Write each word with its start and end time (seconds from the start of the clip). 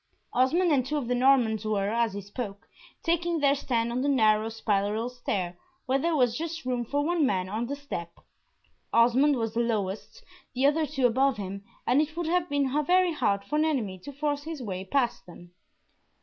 Osmond 0.33 0.71
and 0.71 0.83
two 0.83 0.97
of 0.97 1.07
the 1.07 1.13
Normans 1.13 1.63
were, 1.63 1.91
as 1.91 2.13
he 2.13 2.21
spoke, 2.21 2.67
taking 3.03 3.39
their 3.39 3.53
stand 3.53 3.91
on 3.91 4.01
the 4.01 4.09
narrow 4.09 4.49
spiral 4.49 5.09
stair, 5.11 5.55
where 5.85 5.99
there 5.99 6.15
was 6.15 6.35
just 6.35 6.65
room 6.65 6.83
for 6.83 7.05
one 7.05 7.23
man 7.23 7.47
on 7.47 7.67
the 7.67 7.75
step. 7.75 8.17
Osmond 8.91 9.35
was 9.35 9.53
the 9.53 9.59
lowest, 9.59 10.23
the 10.55 10.65
other 10.65 10.87
two 10.87 11.05
above 11.05 11.37
him, 11.37 11.63
and 11.85 12.01
it 12.01 12.17
would 12.17 12.25
have 12.25 12.49
been 12.49 12.73
very 12.83 13.13
hard 13.13 13.43
for 13.45 13.57
an 13.57 13.65
enemy 13.65 13.99
to 13.99 14.11
force 14.11 14.41
his 14.41 14.59
way 14.59 14.83
past 14.83 15.27
them. 15.27 15.51